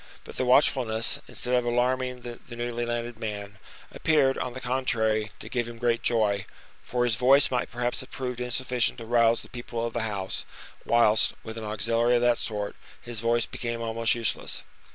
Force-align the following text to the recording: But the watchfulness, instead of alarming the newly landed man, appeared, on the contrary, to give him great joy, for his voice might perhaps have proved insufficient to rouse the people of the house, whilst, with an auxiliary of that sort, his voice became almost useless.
But 0.23 0.35
the 0.35 0.45
watchfulness, 0.45 1.19
instead 1.27 1.53
of 1.53 1.63
alarming 1.63 2.21
the 2.21 2.55
newly 2.55 2.83
landed 2.87 3.19
man, 3.19 3.59
appeared, 3.91 4.35
on 4.35 4.53
the 4.53 4.59
contrary, 4.59 5.29
to 5.37 5.47
give 5.47 5.67
him 5.67 5.77
great 5.77 6.01
joy, 6.01 6.47
for 6.81 7.03
his 7.03 7.17
voice 7.17 7.51
might 7.51 7.69
perhaps 7.69 8.01
have 8.01 8.09
proved 8.09 8.41
insufficient 8.41 8.97
to 8.97 9.05
rouse 9.05 9.41
the 9.43 9.47
people 9.49 9.85
of 9.85 9.93
the 9.93 10.01
house, 10.01 10.43
whilst, 10.87 11.35
with 11.43 11.55
an 11.55 11.65
auxiliary 11.65 12.15
of 12.15 12.21
that 12.23 12.39
sort, 12.39 12.75
his 12.99 13.19
voice 13.19 13.45
became 13.45 13.79
almost 13.83 14.15
useless. 14.15 14.63